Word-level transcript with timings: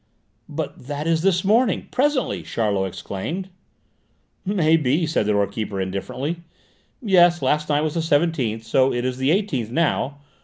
"But 0.49 0.87
that 0.87 1.05
is 1.05 1.21
this 1.21 1.43
morning 1.43 1.87
presently," 1.91 2.41
Charlot 2.41 2.87
exclaimed. 2.87 3.49
"May 4.43 4.75
be," 4.75 5.05
said 5.05 5.27
the 5.27 5.33
door 5.33 5.45
keeper 5.45 5.79
indifferently; 5.79 6.37
"yes, 7.03 7.43
last 7.43 7.69
night 7.69 7.81
was 7.81 7.93
the 7.93 8.01
seventeenth, 8.01 8.63
so 8.63 8.91
it 8.91 9.05
is 9.05 9.17
the 9.17 9.29
eighteenth 9.29 9.69
now! 9.69 10.17